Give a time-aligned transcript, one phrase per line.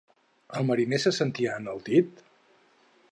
[0.59, 2.25] El mariner se sentia enaltit?